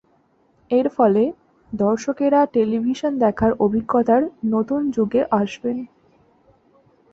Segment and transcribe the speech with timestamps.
[0.71, 1.23] এর ফলে,
[1.71, 4.21] দর্শকেরা টেলিভিশন দেখার অভিজ্ঞতার
[4.45, 5.77] নতুন যুগে আসবেন।